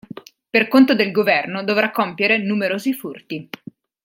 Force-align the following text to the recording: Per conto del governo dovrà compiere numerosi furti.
Per 0.49 0.67
conto 0.67 0.95
del 0.95 1.11
governo 1.11 1.63
dovrà 1.63 1.91
compiere 1.91 2.39
numerosi 2.39 2.91
furti. 2.91 3.47